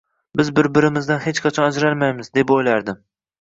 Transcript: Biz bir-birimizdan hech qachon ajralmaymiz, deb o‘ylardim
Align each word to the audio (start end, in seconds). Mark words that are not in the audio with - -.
Biz 0.39 0.47
bir-birimizdan 0.59 1.21
hech 1.25 1.41
qachon 1.43 1.67
ajralmaymiz, 1.67 2.33
deb 2.41 2.57
o‘ylardim 2.57 3.01